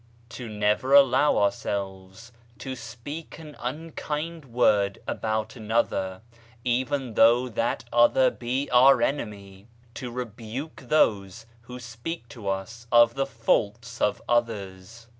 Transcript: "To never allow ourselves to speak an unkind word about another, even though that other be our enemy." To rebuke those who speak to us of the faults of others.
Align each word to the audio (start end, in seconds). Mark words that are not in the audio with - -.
"To 0.29 0.49
never 0.49 0.95
allow 0.95 1.37
ourselves 1.37 2.31
to 2.57 2.75
speak 2.75 3.37
an 3.37 3.55
unkind 3.59 4.45
word 4.45 4.97
about 5.07 5.55
another, 5.55 6.23
even 6.65 7.13
though 7.13 7.47
that 7.49 7.83
other 7.93 8.31
be 8.31 8.67
our 8.71 9.03
enemy." 9.03 9.67
To 10.01 10.09
rebuke 10.09 10.77
those 10.87 11.45
who 11.69 11.77
speak 11.79 12.27
to 12.29 12.49
us 12.49 12.87
of 12.91 13.13
the 13.13 13.27
faults 13.27 14.01
of 14.01 14.23
others. 14.27 15.05